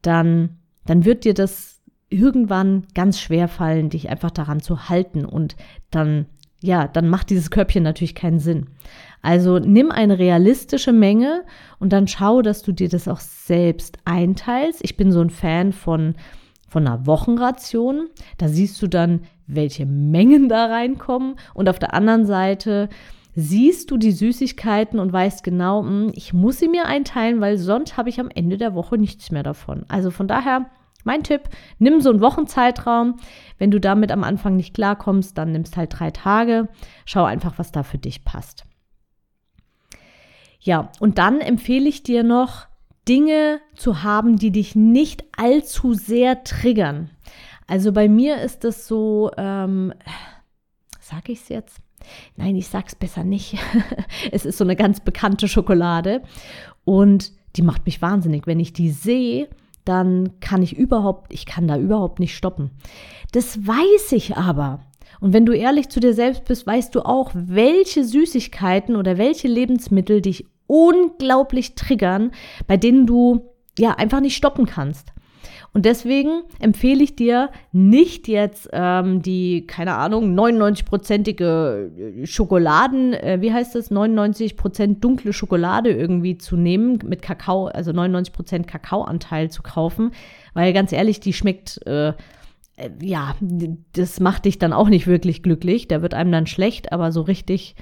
dann, 0.00 0.56
dann 0.86 1.04
wird 1.04 1.24
dir 1.24 1.34
das 1.34 1.82
irgendwann 2.08 2.86
ganz 2.94 3.20
schwer 3.20 3.46
fallen, 3.46 3.90
dich 3.90 4.08
einfach 4.08 4.30
daran 4.30 4.60
zu 4.60 4.88
halten 4.88 5.26
und 5.26 5.56
dann 5.90 6.26
ja, 6.60 6.88
dann 6.88 7.10
macht 7.10 7.28
dieses 7.28 7.50
Körbchen 7.50 7.82
natürlich 7.82 8.14
keinen 8.14 8.38
Sinn. 8.38 8.68
Also 9.20 9.58
nimm 9.58 9.90
eine 9.90 10.18
realistische 10.18 10.94
Menge 10.94 11.44
und 11.78 11.92
dann 11.92 12.08
schau, 12.08 12.40
dass 12.40 12.62
du 12.62 12.72
dir 12.72 12.88
das 12.88 13.06
auch 13.06 13.20
selbst 13.20 13.98
einteilst. 14.06 14.80
Ich 14.82 14.96
bin 14.96 15.12
so 15.12 15.20
ein 15.20 15.28
Fan 15.28 15.74
von, 15.74 16.14
von 16.66 16.86
einer 16.86 17.06
Wochenration. 17.06 18.08
Da 18.38 18.48
siehst 18.48 18.80
du 18.80 18.86
dann, 18.86 19.24
welche 19.46 19.84
Mengen 19.84 20.48
da 20.48 20.64
reinkommen. 20.64 21.34
Und 21.52 21.68
auf 21.68 21.78
der 21.78 21.92
anderen 21.92 22.24
Seite 22.24 22.88
siehst 23.34 23.90
du 23.90 23.96
die 23.96 24.12
Süßigkeiten 24.12 24.98
und 24.98 25.12
weißt 25.12 25.42
genau, 25.42 25.82
hm, 25.82 26.12
ich 26.14 26.32
muss 26.32 26.58
sie 26.58 26.68
mir 26.68 26.86
einteilen, 26.86 27.40
weil 27.40 27.58
sonst 27.58 27.96
habe 27.96 28.08
ich 28.08 28.20
am 28.20 28.30
Ende 28.30 28.58
der 28.58 28.74
Woche 28.74 28.98
nichts 28.98 29.30
mehr 29.30 29.42
davon. 29.42 29.84
Also 29.88 30.10
von 30.10 30.28
daher 30.28 30.70
mein 31.04 31.22
Tipp, 31.22 31.42
nimm 31.78 32.00
so 32.00 32.10
einen 32.10 32.20
Wochenzeitraum. 32.20 33.16
Wenn 33.58 33.70
du 33.70 33.78
damit 33.78 34.10
am 34.10 34.24
Anfang 34.24 34.56
nicht 34.56 34.74
klarkommst, 34.74 35.36
dann 35.36 35.52
nimmst 35.52 35.76
halt 35.76 35.98
drei 35.98 36.10
Tage. 36.10 36.68
Schau 37.04 37.24
einfach, 37.24 37.58
was 37.58 37.72
da 37.72 37.82
für 37.82 37.98
dich 37.98 38.24
passt. 38.24 38.64
Ja, 40.60 40.90
und 40.98 41.18
dann 41.18 41.40
empfehle 41.40 41.88
ich 41.88 42.02
dir 42.02 42.22
noch, 42.22 42.66
Dinge 43.06 43.60
zu 43.76 44.02
haben, 44.02 44.36
die 44.36 44.50
dich 44.50 44.74
nicht 44.74 45.24
allzu 45.36 45.92
sehr 45.92 46.42
triggern. 46.42 47.10
Also 47.66 47.92
bei 47.92 48.08
mir 48.08 48.40
ist 48.40 48.64
das 48.64 48.86
so, 48.86 49.30
ähm, 49.36 49.92
sag 51.00 51.28
ich 51.28 51.40
es 51.40 51.48
jetzt? 51.50 51.83
Nein, 52.36 52.56
ich 52.56 52.68
sag's 52.68 52.94
besser 52.94 53.24
nicht. 53.24 53.56
es 54.32 54.44
ist 54.44 54.58
so 54.58 54.64
eine 54.64 54.76
ganz 54.76 55.00
bekannte 55.00 55.48
Schokolade 55.48 56.22
und 56.84 57.32
die 57.56 57.62
macht 57.62 57.86
mich 57.86 58.02
wahnsinnig. 58.02 58.46
Wenn 58.46 58.60
ich 58.60 58.72
die 58.72 58.90
sehe, 58.90 59.48
dann 59.84 60.40
kann 60.40 60.62
ich 60.62 60.76
überhaupt, 60.76 61.32
ich 61.32 61.46
kann 61.46 61.68
da 61.68 61.78
überhaupt 61.78 62.18
nicht 62.20 62.36
stoppen. 62.36 62.70
Das 63.32 63.66
weiß 63.66 64.12
ich 64.12 64.36
aber. 64.36 64.80
Und 65.20 65.32
wenn 65.32 65.46
du 65.46 65.52
ehrlich 65.52 65.88
zu 65.88 66.00
dir 66.00 66.14
selbst 66.14 66.44
bist, 66.44 66.66
weißt 66.66 66.94
du 66.94 67.00
auch, 67.00 67.30
welche 67.34 68.04
Süßigkeiten 68.04 68.96
oder 68.96 69.16
welche 69.18 69.48
Lebensmittel 69.48 70.20
dich 70.20 70.46
unglaublich 70.66 71.74
triggern, 71.74 72.32
bei 72.66 72.76
denen 72.76 73.06
du 73.06 73.50
ja 73.78 73.92
einfach 73.92 74.20
nicht 74.20 74.36
stoppen 74.36 74.66
kannst. 74.66 75.13
Und 75.74 75.86
deswegen 75.86 76.44
empfehle 76.60 77.02
ich 77.02 77.16
dir 77.16 77.50
nicht 77.72 78.28
jetzt 78.28 78.68
ähm, 78.72 79.22
die, 79.22 79.66
keine 79.66 79.96
Ahnung, 79.96 80.38
99-prozentige 80.38 82.22
äh, 82.22 82.26
Schokoladen, 82.26 83.12
äh, 83.12 83.38
wie 83.40 83.52
heißt 83.52 83.74
das, 83.74 83.90
99 83.90 84.56
Prozent 84.56 85.02
dunkle 85.02 85.32
Schokolade 85.32 85.90
irgendwie 85.90 86.38
zu 86.38 86.56
nehmen, 86.56 87.00
mit 87.04 87.22
Kakao, 87.22 87.66
also 87.66 87.90
99 87.90 88.32
Prozent 88.32 88.66
Kakaoanteil 88.68 89.50
zu 89.50 89.62
kaufen, 89.62 90.12
weil 90.54 90.72
ganz 90.72 90.92
ehrlich, 90.92 91.18
die 91.18 91.32
schmeckt, 91.32 91.84
äh, 91.88 92.12
ja, 93.00 93.36
das 93.92 94.18
macht 94.18 94.46
dich 94.46 94.58
dann 94.58 94.72
auch 94.72 94.88
nicht 94.88 95.06
wirklich 95.06 95.42
glücklich. 95.42 95.86
Da 95.86 96.02
wird 96.02 96.14
einem 96.14 96.32
dann 96.32 96.46
schlecht, 96.46 96.92
aber 96.92 97.12
so 97.12 97.22
richtig, 97.22 97.76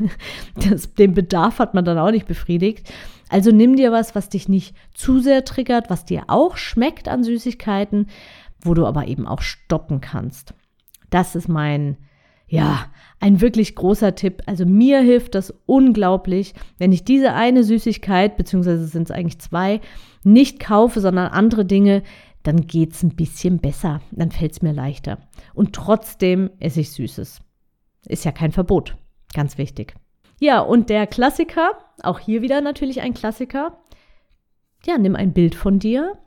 das, 0.68 0.94
den 0.94 1.14
Bedarf 1.14 1.60
hat 1.60 1.74
man 1.74 1.84
dann 1.84 1.98
auch 1.98 2.10
nicht 2.10 2.26
befriedigt. 2.26 2.92
Also 3.28 3.52
nimm 3.52 3.76
dir 3.76 3.92
was, 3.92 4.14
was 4.14 4.28
dich 4.28 4.48
nicht 4.48 4.74
zu 4.92 5.20
sehr 5.20 5.44
triggert, 5.44 5.88
was 5.88 6.04
dir 6.04 6.24
auch 6.26 6.56
schmeckt 6.56 7.08
an 7.08 7.22
Süßigkeiten, 7.22 8.08
wo 8.60 8.74
du 8.74 8.86
aber 8.86 9.06
eben 9.06 9.26
auch 9.26 9.40
stoppen 9.40 10.00
kannst. 10.00 10.54
Das 11.10 11.36
ist 11.36 11.48
mein, 11.48 11.96
ja, 12.48 12.86
ein 13.20 13.40
wirklich 13.40 13.76
großer 13.76 14.16
Tipp. 14.16 14.42
Also 14.46 14.66
mir 14.66 15.00
hilft 15.00 15.36
das 15.36 15.54
unglaublich, 15.66 16.54
wenn 16.78 16.92
ich 16.92 17.04
diese 17.04 17.34
eine 17.34 17.62
Süßigkeit, 17.62 18.36
beziehungsweise 18.36 18.86
sind 18.86 19.04
es 19.04 19.10
eigentlich 19.10 19.38
zwei, 19.38 19.80
nicht 20.24 20.58
kaufe, 20.58 21.00
sondern 21.00 21.28
andere 21.28 21.64
Dinge, 21.64 22.02
dann 22.44 22.66
geht 22.66 22.92
es 22.92 23.02
ein 23.02 23.16
bisschen 23.16 23.58
besser. 23.58 24.00
Dann 24.12 24.30
fällt 24.30 24.52
es 24.52 24.62
mir 24.62 24.72
leichter. 24.72 25.18
Und 25.54 25.74
trotzdem 25.74 26.50
esse 26.60 26.80
ich 26.80 26.92
Süßes. 26.92 27.40
Ist 28.06 28.24
ja 28.24 28.32
kein 28.32 28.52
Verbot. 28.52 28.96
Ganz 29.34 29.58
wichtig. 29.58 29.94
Ja, 30.40 30.60
und 30.60 30.90
der 30.90 31.06
Klassiker, 31.06 31.70
auch 32.02 32.18
hier 32.18 32.42
wieder 32.42 32.60
natürlich 32.60 33.00
ein 33.00 33.14
Klassiker. 33.14 33.78
Ja, 34.86 34.98
nimm 34.98 35.16
ein 35.16 35.32
Bild 35.32 35.54
von 35.54 35.78
dir. 35.78 36.18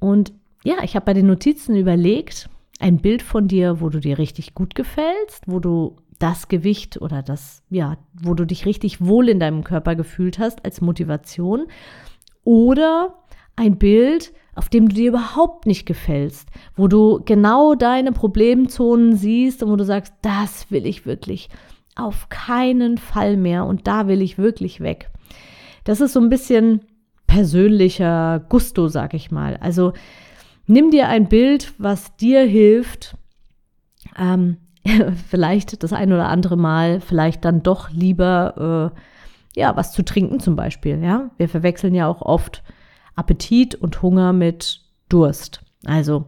Und 0.00 0.32
ja, 0.64 0.82
ich 0.82 0.96
habe 0.96 1.06
bei 1.06 1.14
den 1.14 1.28
Notizen 1.28 1.76
überlegt, 1.76 2.50
ein 2.80 2.98
Bild 2.98 3.22
von 3.22 3.46
dir, 3.46 3.80
wo 3.80 3.88
du 3.88 4.00
dir 4.00 4.18
richtig 4.18 4.54
gut 4.54 4.74
gefällst, 4.74 5.44
wo 5.46 5.60
du 5.60 5.96
das 6.18 6.48
Gewicht 6.48 7.00
oder 7.00 7.22
das, 7.22 7.62
ja, 7.70 7.98
wo 8.20 8.34
du 8.34 8.44
dich 8.46 8.66
richtig 8.66 9.04
wohl 9.04 9.28
in 9.28 9.38
deinem 9.38 9.62
Körper 9.62 9.94
gefühlt 9.94 10.40
hast 10.40 10.64
als 10.64 10.80
Motivation. 10.80 11.66
Oder 12.42 13.22
ein 13.54 13.78
Bild, 13.78 14.32
auf 14.56 14.70
dem 14.70 14.88
du 14.88 14.94
dir 14.96 15.08
überhaupt 15.10 15.66
nicht 15.66 15.86
gefällst, 15.86 16.48
wo 16.74 16.88
du 16.88 17.20
genau 17.24 17.74
deine 17.74 18.12
Problemzonen 18.12 19.14
siehst 19.14 19.62
und 19.62 19.70
wo 19.70 19.76
du 19.76 19.84
sagst, 19.84 20.14
das 20.22 20.70
will 20.70 20.86
ich 20.86 21.06
wirklich 21.06 21.50
auf 21.94 22.28
keinen 22.28 22.98
Fall 22.98 23.36
mehr 23.36 23.66
und 23.66 23.86
da 23.86 24.08
will 24.08 24.22
ich 24.22 24.38
wirklich 24.38 24.80
weg. 24.80 25.10
Das 25.84 26.00
ist 26.00 26.14
so 26.14 26.20
ein 26.20 26.30
bisschen 26.30 26.80
persönlicher 27.26 28.44
Gusto, 28.48 28.88
sag 28.88 29.14
ich 29.14 29.30
mal. 29.30 29.56
Also 29.58 29.92
nimm 30.66 30.90
dir 30.90 31.08
ein 31.08 31.28
Bild, 31.28 31.72
was 31.78 32.16
dir 32.16 32.42
hilft, 32.42 33.16
ähm, 34.18 34.56
vielleicht 35.28 35.82
das 35.82 35.92
ein 35.92 36.12
oder 36.12 36.28
andere 36.28 36.56
Mal, 36.56 37.00
vielleicht 37.00 37.44
dann 37.44 37.62
doch 37.62 37.90
lieber 37.90 38.92
äh, 38.94 39.60
ja 39.60 39.76
was 39.76 39.92
zu 39.92 40.02
trinken 40.02 40.40
zum 40.40 40.56
Beispiel. 40.56 41.02
Ja, 41.02 41.30
wir 41.36 41.48
verwechseln 41.48 41.94
ja 41.94 42.08
auch 42.08 42.22
oft 42.22 42.62
Appetit 43.16 43.74
und 43.74 44.02
Hunger 44.02 44.32
mit 44.32 44.82
Durst. 45.08 45.62
Also 45.84 46.26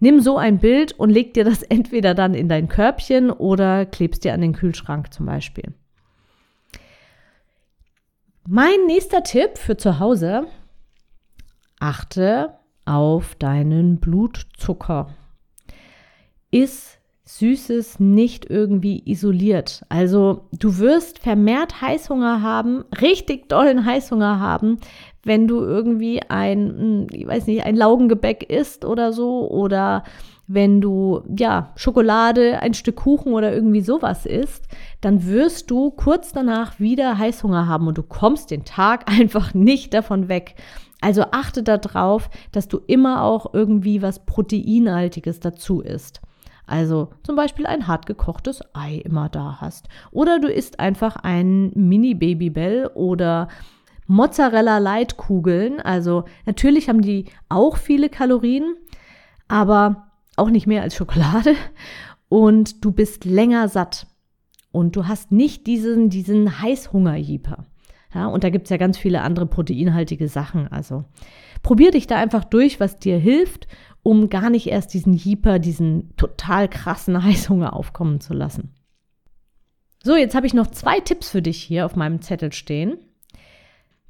Nimm 0.00 0.20
so 0.20 0.38
ein 0.38 0.58
Bild 0.58 0.92
und 0.92 1.10
leg 1.10 1.34
dir 1.34 1.44
das 1.44 1.62
entweder 1.68 2.14
dann 2.14 2.34
in 2.34 2.48
dein 2.48 2.68
Körbchen 2.68 3.30
oder 3.30 3.86
klebst 3.86 4.24
dir 4.24 4.34
an 4.34 4.40
den 4.40 4.54
Kühlschrank 4.54 5.12
zum 5.12 5.26
Beispiel. 5.26 5.74
Mein 8.48 8.86
nächster 8.86 9.22
Tipp 9.22 9.58
für 9.58 9.76
zu 9.76 10.00
Hause, 10.00 10.46
achte 11.78 12.54
auf 12.86 13.34
deinen 13.36 14.00
Blutzucker. 14.00 15.14
Ist 16.50 16.98
Süßes 17.38 18.00
nicht 18.00 18.50
irgendwie 18.50 19.02
isoliert. 19.04 19.84
Also 19.88 20.48
du 20.52 20.78
wirst 20.78 21.20
vermehrt 21.20 21.80
Heißhunger 21.80 22.42
haben, 22.42 22.84
richtig 23.00 23.48
dollen 23.48 23.84
Heißhunger 23.84 24.40
haben, 24.40 24.78
wenn 25.22 25.46
du 25.46 25.60
irgendwie 25.60 26.22
ein, 26.28 26.68
hm, 26.68 27.06
ich 27.12 27.26
weiß 27.26 27.46
nicht, 27.46 27.64
ein 27.64 27.76
Laugengebäck 27.76 28.50
isst 28.50 28.84
oder 28.84 29.12
so 29.12 29.48
oder 29.48 30.02
wenn 30.48 30.80
du 30.80 31.22
ja 31.38 31.72
Schokolade, 31.76 32.60
ein 32.60 32.74
Stück 32.74 32.96
Kuchen 32.96 33.32
oder 33.32 33.54
irgendwie 33.54 33.82
sowas 33.82 34.26
isst, 34.26 34.66
dann 35.00 35.24
wirst 35.26 35.70
du 35.70 35.92
kurz 35.92 36.32
danach 36.32 36.80
wieder 36.80 37.16
Heißhunger 37.16 37.68
haben 37.68 37.86
und 37.86 37.96
du 37.96 38.02
kommst 38.02 38.50
den 38.50 38.64
Tag 38.64 39.08
einfach 39.20 39.54
nicht 39.54 39.94
davon 39.94 40.28
weg. 40.28 40.56
Also 41.00 41.26
achte 41.30 41.62
darauf, 41.62 42.28
dass 42.50 42.66
du 42.66 42.80
immer 42.88 43.22
auch 43.22 43.54
irgendwie 43.54 44.02
was 44.02 44.26
Proteinhaltiges 44.26 45.38
dazu 45.38 45.80
isst. 45.80 46.20
Also 46.70 47.08
zum 47.24 47.34
Beispiel 47.34 47.66
ein 47.66 47.88
hart 47.88 48.06
gekochtes 48.06 48.62
Ei 48.74 49.02
immer 49.04 49.28
da 49.28 49.58
hast. 49.60 49.88
Oder 50.12 50.38
du 50.38 50.46
isst 50.46 50.78
einfach 50.78 51.16
ein 51.16 51.72
Mini-Babybell 51.74 52.92
oder 52.94 53.48
Mozzarella 54.06 54.78
Light 54.78 55.16
Kugeln. 55.16 55.80
Also 55.80 56.24
natürlich 56.46 56.88
haben 56.88 57.02
die 57.02 57.24
auch 57.48 57.76
viele 57.76 58.08
Kalorien, 58.08 58.76
aber 59.48 60.12
auch 60.36 60.48
nicht 60.48 60.68
mehr 60.68 60.82
als 60.82 60.94
Schokolade. 60.94 61.56
Und 62.28 62.84
du 62.84 62.92
bist 62.92 63.24
länger 63.24 63.68
satt. 63.68 64.06
Und 64.70 64.94
du 64.94 65.08
hast 65.08 65.32
nicht 65.32 65.66
diesen, 65.66 66.08
diesen 66.08 66.60
Heißhunger-Jeeper. 66.60 67.66
Ja, 68.14 68.28
und 68.28 68.44
da 68.44 68.50
gibt 68.50 68.66
es 68.66 68.70
ja 68.70 68.76
ganz 68.76 68.96
viele 68.96 69.22
andere 69.22 69.46
proteinhaltige 69.46 70.28
Sachen. 70.28 70.68
Also 70.68 71.04
probier 71.64 71.90
dich 71.90 72.06
da 72.06 72.16
einfach 72.16 72.44
durch, 72.44 72.78
was 72.78 72.96
dir 72.96 73.18
hilft 73.18 73.66
um 74.02 74.28
gar 74.28 74.50
nicht 74.50 74.66
erst 74.66 74.94
diesen 74.94 75.14
Jeeper, 75.14 75.58
diesen 75.58 76.14
total 76.16 76.68
krassen 76.68 77.22
Heißhunger 77.22 77.74
aufkommen 77.74 78.20
zu 78.20 78.34
lassen. 78.34 78.74
So, 80.02 80.16
jetzt 80.16 80.34
habe 80.34 80.46
ich 80.46 80.54
noch 80.54 80.68
zwei 80.68 81.00
Tipps 81.00 81.28
für 81.28 81.42
dich 81.42 81.62
hier 81.62 81.84
auf 81.84 81.94
meinem 81.94 82.22
Zettel 82.22 82.52
stehen. 82.52 82.98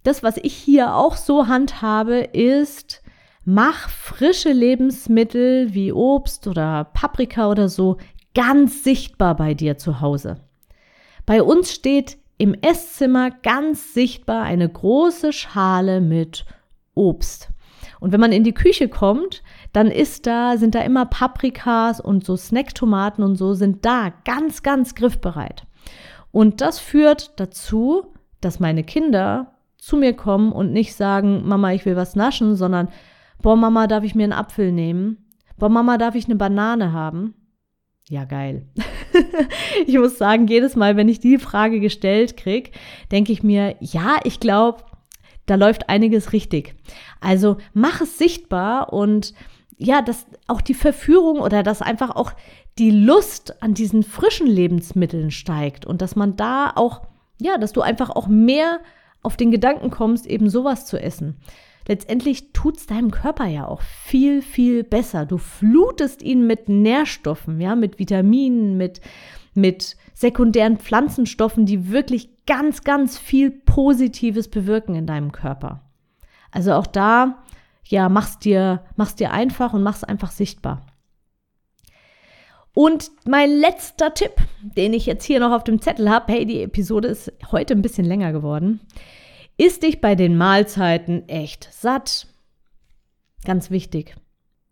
Das, 0.05 0.23
was 0.23 0.37
ich 0.37 0.55
hier 0.55 0.95
auch 0.95 1.17
so 1.17 1.49
handhabe, 1.49 2.21
ist, 2.21 3.03
mach 3.45 3.89
frische 3.89 4.53
Lebensmittel 4.53 5.75
wie 5.75 5.93
Obst 5.93 6.47
oder 6.47 6.85
Paprika 6.85 7.51
oder 7.51 7.69
so 7.69 7.99
ganz 8.35 8.85
sichtbar 8.85 9.37
bei 9.37 9.55
dir 9.55 9.79
zu 9.79 10.01
Hause. 10.01 10.37
Bei 11.27 11.43
uns 11.43 11.73
steht 11.73 12.19
im 12.39 12.55
Esszimmer 12.55 13.31
ganz 13.31 13.93
sichtbar 13.93 14.45
eine 14.45 14.69
große 14.69 15.33
Schale 15.33 16.01
mit 16.01 16.47
Obst. 16.95 17.51
Und 17.99 18.13
wenn 18.13 18.21
man 18.21 18.33
in 18.33 18.45
die 18.45 18.55
Küche 18.55 18.89
kommt, 18.89 19.43
dann 19.73 19.89
ist 19.89 20.27
da, 20.27 20.57
sind 20.57 20.75
da 20.75 20.81
immer 20.83 21.07
Paprikas 21.07 22.01
und 22.01 22.25
so 22.25 22.37
Snacktomaten 22.37 23.23
und 23.23 23.37
so 23.37 23.55
sind 23.55 23.85
da 23.85 24.13
ganz, 24.25 24.63
ganz 24.63 24.95
griffbereit. 24.95 25.67
Und 26.33 26.61
das 26.61 26.79
führt 26.79 27.39
dazu, 27.39 28.15
dass 28.41 28.61
meine 28.61 28.85
Kinder 28.85 29.55
zu 29.79 29.97
mir 29.97 30.13
kommen 30.15 30.53
und 30.53 30.73
nicht 30.73 30.95
sagen, 30.95 31.47
Mama, 31.47 31.73
ich 31.73 31.85
will 31.87 31.97
was 31.97 32.17
naschen, 32.17 32.57
sondern, 32.57 32.89
boah, 33.43 33.57
Mama, 33.57 33.87
darf 33.87 34.05
ich 34.05 34.15
mir 34.15 34.25
einen 34.25 34.33
Apfel 34.33 34.73
nehmen? 34.73 35.19
Boah, 35.59 35.69
Mama, 35.69 35.99
darf 35.99 36.15
ich 36.15 36.27
eine 36.27 36.37
Banane 36.37 36.93
haben? 36.93 37.35
Ja, 38.09 38.25
geil. 38.25 38.67
ich 39.87 39.97
muss 39.97 40.19
sagen, 40.19 40.49
jedes 40.49 40.75
Mal, 40.75 40.97
wenn 40.97 41.09
ich 41.09 41.21
die 41.21 41.39
Frage 41.39 41.81
gestellt 41.81 42.37
kriege, 42.37 42.71
denke 43.13 43.33
ich 43.33 43.43
mir, 43.43 43.77
ja, 43.81 44.17
ich 44.25 44.41
glaube, 44.41 44.83
da 45.47 45.55
läuft 45.55 45.89
einiges 45.89 46.33
richtig. 46.33 46.75
Also 47.21 47.57
mach 47.73 48.01
es 48.01 48.19
sichtbar 48.19 48.93
und 48.93 49.35
ja, 49.83 50.03
dass 50.03 50.27
auch 50.47 50.61
die 50.61 50.75
Verführung 50.75 51.41
oder 51.41 51.63
dass 51.63 51.81
einfach 51.81 52.15
auch 52.15 52.33
die 52.79 52.91
Lust 52.91 53.63
an 53.63 53.73
diesen 53.73 54.03
frischen 54.03 54.47
Lebensmitteln 54.47 55.31
steigt 55.31 55.87
und 55.87 56.03
dass 56.03 56.17
man 56.17 56.37
da 56.37 56.71
auch, 56.75 57.01
ja, 57.41 57.57
dass 57.57 57.73
du 57.73 57.81
einfach 57.81 58.11
auch 58.11 58.27
mehr 58.27 58.81
auf 59.23 59.39
den 59.39 59.51
Gedanken 59.51 59.91
kommst, 59.91 60.27
eben 60.27 60.51
sowas 60.51 60.85
zu 60.85 61.01
essen. 61.01 61.37
Letztendlich 61.89 62.53
tut 62.53 62.77
es 62.77 62.87
deinem 62.87 63.11
Körper 63.11 63.47
ja 63.47 63.67
auch 63.67 63.81
viel, 63.81 64.43
viel 64.43 64.85
besser. 64.85 65.25
Du 65.25 65.39
flutest 65.39 66.21
ihn 66.21 66.47
mit 66.47 66.69
Nährstoffen, 66.69 67.59
ja, 67.59 67.75
mit 67.75 67.99
Vitaminen, 67.99 68.77
mit, 68.77 69.01
mit 69.55 69.97
sekundären 70.13 70.77
Pflanzenstoffen, 70.77 71.65
die 71.65 71.91
wirklich 71.91 72.45
ganz, 72.45 72.85
ganz 72.85 73.17
viel 73.17 73.51
Positives 73.51 74.49
bewirken 74.49 74.95
in 74.95 75.07
deinem 75.07 75.33
Körper. 75.33 75.81
Also 76.53 76.75
auch 76.75 76.87
da, 76.87 77.43
ja, 77.91 78.09
mach's 78.09 78.39
dir, 78.39 78.85
mach's 78.97 79.17
dir 79.17 79.33
einfach 79.33 79.73
und 79.73 79.83
mach's 79.83 80.05
einfach 80.05 80.31
sichtbar. 80.31 80.87
Und 82.73 83.11
mein 83.27 83.51
letzter 83.51 84.15
Tipp, 84.15 84.35
den 84.63 84.95
ich 84.95 85.07
jetzt 85.07 85.25
hier 85.25 85.41
noch 85.41 85.51
auf 85.51 85.65
dem 85.65 85.83
Zettel 85.83 86.09
habe, 86.09 86.33
hey, 86.33 86.47
die 86.47 86.63
Episode 86.63 87.09
ist 87.09 87.33
heute 87.51 87.75
ein 87.75 87.83
bisschen 87.83 88.05
länger 88.05 88.33
geworden, 88.33 88.81
ist 89.57 89.83
dich 89.83 90.01
bei 90.01 90.15
den 90.15 90.37
Mahlzeiten 90.37 91.29
echt 91.29 91.69
satt. 91.73 92.29
Ganz 93.45 93.71
wichtig. 93.71 94.15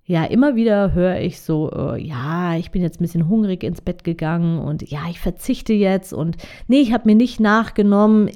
Ja, 0.04 0.25
immer 0.25 0.56
wieder 0.56 0.94
höre 0.94 1.18
ich 1.18 1.40
so, 1.40 1.70
äh, 1.70 2.00
ja, 2.00 2.56
ich 2.56 2.70
bin 2.70 2.80
jetzt 2.80 2.98
ein 2.98 3.02
bisschen 3.02 3.28
hungrig 3.28 3.62
ins 3.62 3.82
Bett 3.82 4.04
gegangen 4.04 4.58
und 4.58 4.88
ja, 4.88 5.00
ich 5.10 5.20
verzichte 5.20 5.75
jetzt 5.75 6.14
und 6.14 6.38
nee, 6.66 6.80
ich 6.80 6.94
habe 6.94 7.04
mir 7.06 7.14
nicht 7.14 7.40
nachgenommen. 7.40 8.30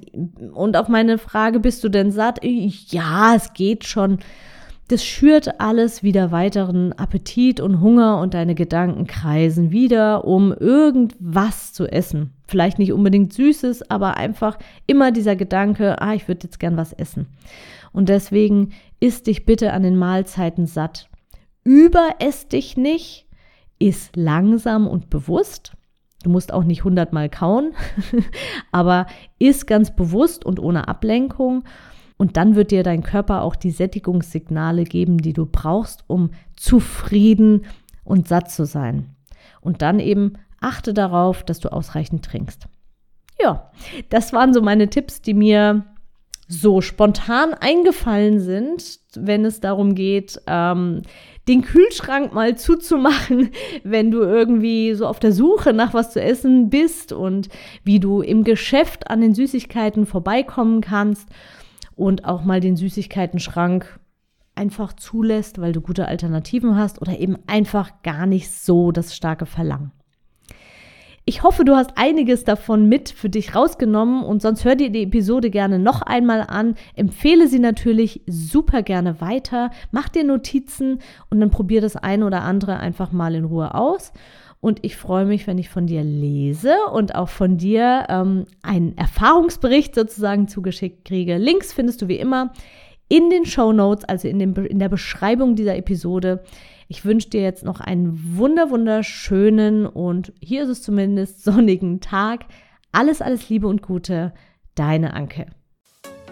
Und 0.52 0.76
auf 0.76 0.88
meine 0.88 1.16
Frage, 1.16 1.60
bist 1.60 1.82
du 1.82 1.88
denn 1.88 2.10
satt? 2.10 2.40
Ja, 2.42 3.34
es 3.36 3.54
geht 3.54 3.84
schon. 3.84 4.18
Das 4.88 5.04
schürt 5.04 5.60
alles 5.60 6.02
wieder 6.02 6.32
weiteren 6.32 6.92
Appetit 6.92 7.60
und 7.60 7.80
Hunger 7.80 8.18
und 8.20 8.34
deine 8.34 8.54
Gedanken 8.54 9.06
kreisen 9.06 9.70
wieder, 9.70 10.24
um 10.24 10.52
irgendwas 10.52 11.72
zu 11.72 11.86
essen. 11.86 12.32
Vielleicht 12.46 12.78
nicht 12.78 12.92
unbedingt 12.92 13.32
Süßes, 13.32 13.90
aber 13.90 14.16
einfach 14.16 14.58
immer 14.86 15.12
dieser 15.12 15.36
Gedanke, 15.36 16.02
ah, 16.02 16.14
ich 16.14 16.28
würde 16.28 16.44
jetzt 16.44 16.58
gern 16.60 16.76
was 16.76 16.92
essen. 16.92 17.26
Und 17.92 18.08
deswegen 18.08 18.72
isst 19.00 19.28
dich 19.28 19.46
bitte 19.46 19.72
an 19.72 19.82
den 19.82 19.96
Mahlzeiten 19.96 20.66
satt. 20.66 21.08
Überess 21.64 22.48
dich 22.48 22.76
nicht, 22.76 23.26
iss 23.78 24.10
langsam 24.14 24.86
und 24.86 25.10
bewusst. 25.10 25.72
Du 26.22 26.30
musst 26.30 26.52
auch 26.52 26.64
nicht 26.64 26.84
hundertmal 26.84 27.28
kauen, 27.28 27.72
aber 28.72 29.06
iss 29.38 29.66
ganz 29.66 29.94
bewusst 29.94 30.44
und 30.44 30.60
ohne 30.60 30.88
Ablenkung 30.88 31.64
und 32.22 32.36
dann 32.36 32.54
wird 32.54 32.70
dir 32.70 32.84
dein 32.84 33.02
Körper 33.02 33.42
auch 33.42 33.56
die 33.56 33.72
Sättigungssignale 33.72 34.84
geben, 34.84 35.18
die 35.18 35.32
du 35.32 35.44
brauchst, 35.44 36.04
um 36.06 36.30
zufrieden 36.54 37.64
und 38.04 38.28
satt 38.28 38.48
zu 38.48 38.64
sein. 38.64 39.16
Und 39.60 39.82
dann 39.82 39.98
eben 39.98 40.34
achte 40.60 40.94
darauf, 40.94 41.42
dass 41.42 41.58
du 41.58 41.72
ausreichend 41.72 42.24
trinkst. 42.24 42.68
Ja, 43.40 43.72
das 44.10 44.32
waren 44.32 44.54
so 44.54 44.62
meine 44.62 44.88
Tipps, 44.88 45.20
die 45.20 45.34
mir 45.34 45.84
so 46.46 46.80
spontan 46.80 47.54
eingefallen 47.54 48.38
sind, 48.38 49.00
wenn 49.16 49.44
es 49.44 49.58
darum 49.58 49.96
geht, 49.96 50.40
ähm, 50.46 51.02
den 51.48 51.62
Kühlschrank 51.62 52.32
mal 52.32 52.56
zuzumachen, 52.56 53.50
wenn 53.82 54.12
du 54.12 54.20
irgendwie 54.20 54.94
so 54.94 55.08
auf 55.08 55.18
der 55.18 55.32
Suche 55.32 55.72
nach 55.72 55.92
was 55.92 56.12
zu 56.12 56.22
essen 56.22 56.70
bist 56.70 57.12
und 57.12 57.48
wie 57.82 57.98
du 57.98 58.20
im 58.20 58.44
Geschäft 58.44 59.10
an 59.10 59.20
den 59.20 59.34
Süßigkeiten 59.34 60.06
vorbeikommen 60.06 60.82
kannst 60.82 61.28
und 62.02 62.24
auch 62.24 62.44
mal 62.44 62.60
den 62.60 62.76
Süßigkeiten-Schrank 62.76 64.00
einfach 64.54 64.92
zulässt, 64.92 65.60
weil 65.60 65.72
du 65.72 65.80
gute 65.80 66.08
Alternativen 66.08 66.76
hast 66.76 67.00
oder 67.00 67.18
eben 67.18 67.38
einfach 67.46 68.02
gar 68.02 68.26
nicht 68.26 68.50
so 68.50 68.92
das 68.92 69.14
starke 69.14 69.46
Verlangen. 69.46 69.92
Ich 71.24 71.44
hoffe, 71.44 71.64
du 71.64 71.76
hast 71.76 71.92
einiges 71.94 72.42
davon 72.42 72.88
mit 72.88 73.08
für 73.08 73.30
dich 73.30 73.54
rausgenommen 73.54 74.24
und 74.24 74.42
sonst 74.42 74.64
hör 74.64 74.74
dir 74.74 74.90
die 74.90 75.04
Episode 75.04 75.50
gerne 75.50 75.78
noch 75.78 76.02
einmal 76.02 76.40
an. 76.40 76.74
Empfehle 76.96 77.46
sie 77.46 77.60
natürlich 77.60 78.22
super 78.26 78.82
gerne 78.82 79.20
weiter. 79.20 79.70
Mach 79.92 80.08
dir 80.08 80.24
Notizen 80.24 80.98
und 81.30 81.38
dann 81.38 81.50
probier 81.50 81.80
das 81.80 81.94
eine 81.94 82.26
oder 82.26 82.42
andere 82.42 82.78
einfach 82.78 83.12
mal 83.12 83.36
in 83.36 83.44
Ruhe 83.44 83.72
aus. 83.76 84.12
Und 84.64 84.78
ich 84.82 84.96
freue 84.96 85.24
mich, 85.24 85.48
wenn 85.48 85.58
ich 85.58 85.68
von 85.68 85.88
dir 85.88 86.04
lese 86.04 86.76
und 86.92 87.16
auch 87.16 87.28
von 87.28 87.56
dir 87.58 88.06
ähm, 88.08 88.44
einen 88.62 88.96
Erfahrungsbericht 88.96 89.92
sozusagen 89.92 90.46
zugeschickt 90.46 91.04
kriege. 91.04 91.36
Links 91.36 91.72
findest 91.72 92.00
du 92.00 92.06
wie 92.06 92.16
immer 92.16 92.52
in 93.08 93.28
den 93.28 93.44
Show 93.44 93.72
Notes, 93.72 94.04
also 94.04 94.28
in, 94.28 94.38
dem, 94.38 94.54
in 94.54 94.78
der 94.78 94.88
Beschreibung 94.88 95.56
dieser 95.56 95.76
Episode. 95.76 96.44
Ich 96.86 97.04
wünsche 97.04 97.28
dir 97.28 97.42
jetzt 97.42 97.64
noch 97.64 97.80
einen 97.80 98.36
wunder 98.36 98.70
wunderschönen 98.70 99.84
und 99.84 100.32
hier 100.40 100.62
ist 100.62 100.68
es 100.68 100.82
zumindest 100.82 101.42
sonnigen 101.42 101.98
Tag. 101.98 102.44
Alles, 102.92 103.20
alles 103.20 103.48
Liebe 103.48 103.66
und 103.66 103.82
Gute, 103.82 104.32
deine 104.76 105.14
Anke. 105.14 105.46